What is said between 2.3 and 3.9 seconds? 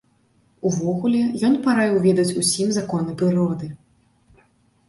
усім законы прыроды.